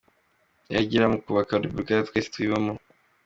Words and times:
yagira 0.75 1.05
mu 1.11 1.17
kubaka 1.25 1.61
Repubulika 1.63 2.05
twese 2.07 2.27
twibonamo. 2.33 2.81